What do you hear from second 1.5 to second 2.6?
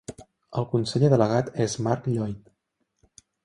és Mark Lloyd.